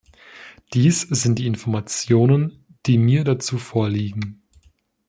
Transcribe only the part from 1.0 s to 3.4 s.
sind die Informationen, die mir